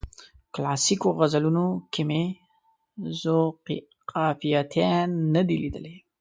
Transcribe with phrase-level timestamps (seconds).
[0.53, 2.23] کلاسیکو غزلونو کې مې
[3.21, 5.95] ذوقافیتین نه دی لیدلی.